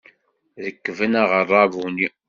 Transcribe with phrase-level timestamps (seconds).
[0.63, 2.07] Rekben aɣerrabu-nni.